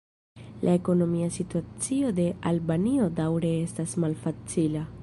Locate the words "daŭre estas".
3.21-3.97